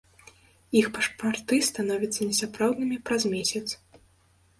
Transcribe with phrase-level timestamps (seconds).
[0.79, 3.63] Іх пашпарты становяцца несапраўднымі праз месяц.